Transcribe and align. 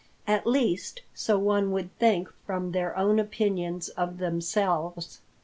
At 0.25 0.47
least 0.47 1.03
so 1.13 1.37
one 1.37 1.71
would 1.73 1.95
think 1.99 2.27
from 2.43 2.71
their 2.71 2.97
own 2.97 3.19
opinions 3.19 3.89
of 3.89 4.17
themselves. 4.17 5.21